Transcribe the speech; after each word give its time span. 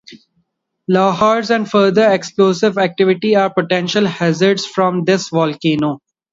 Lahars 0.89 1.51
and 1.55 1.69
further 1.69 2.09
explosive 2.11 2.79
activity 2.79 3.35
are 3.35 3.53
potential 3.53 4.07
hazards 4.07 4.65
from 4.65 5.05
this 5.05 5.29
volcano. 5.29 5.99